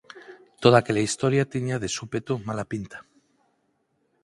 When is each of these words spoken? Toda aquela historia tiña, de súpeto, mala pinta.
Toda 0.63 0.75
aquela 0.79 1.05
historia 1.07 1.49
tiña, 1.53 1.81
de 1.83 1.89
súpeto, 1.97 2.33
mala 2.47 2.65
pinta. 2.71 2.97